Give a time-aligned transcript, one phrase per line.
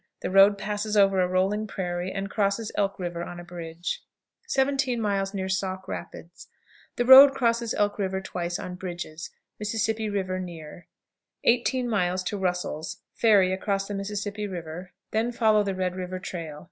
[0.23, 4.03] The road passes over a rolling prairie, and crosses Elk River on a bridge.
[4.47, 4.99] 17.
[4.99, 6.47] Near Sauk Rapids.
[6.95, 9.29] The road crosses Elk River twice on bridges;
[9.59, 10.87] Mississippi River near.
[11.43, 11.87] 18.
[12.33, 13.03] Russel's.
[13.13, 16.59] Ferry across the Mississippi River, then follow the Red River trail.